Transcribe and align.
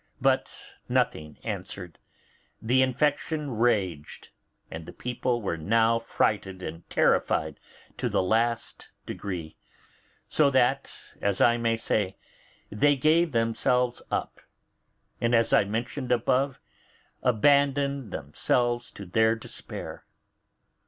But 0.19 0.51
nothing 0.89 1.37
answered; 1.43 1.99
the 2.59 2.81
infection 2.81 3.51
raged, 3.51 4.29
and 4.71 4.87
the 4.87 4.93
people 4.93 5.43
were 5.43 5.57
now 5.57 5.99
frighted 5.99 6.63
and 6.63 6.89
terrified 6.89 7.59
to 7.97 8.09
the 8.09 8.23
last 8.23 8.89
degree: 9.05 9.57
so 10.27 10.49
that, 10.49 10.91
as 11.21 11.39
I 11.39 11.57
may 11.57 11.77
say, 11.77 12.17
they 12.71 12.95
gave 12.95 13.31
themselves 13.31 14.01
up, 14.09 14.39
and, 15.21 15.35
as 15.35 15.53
I 15.53 15.65
mentioned 15.65 16.11
above, 16.11 16.59
abandoned 17.21 18.11
themselves 18.11 18.89
to 18.93 19.05
their 19.05 19.35
despair. 19.35 20.07